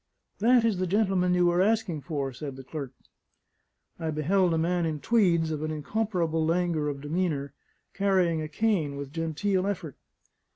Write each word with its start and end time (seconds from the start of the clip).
"That 0.39 0.65
is 0.65 0.79
the 0.79 0.87
gentleman 0.87 1.35
you 1.35 1.45
were 1.45 1.61
asking 1.61 2.01
for," 2.01 2.33
said 2.33 2.55
the 2.55 2.63
clerk. 2.63 2.91
I 3.99 4.09
beheld 4.09 4.51
a 4.51 4.57
man 4.57 4.83
in 4.87 4.99
tweeds, 4.99 5.51
of 5.51 5.61
an 5.61 5.69
incomparable 5.69 6.43
languor 6.43 6.87
of 6.87 7.01
demeanour, 7.01 7.43
and 7.43 7.93
carrying 7.93 8.41
a 8.41 8.47
cane 8.47 8.95
with 8.97 9.13
genteel 9.13 9.67
effort. 9.67 9.97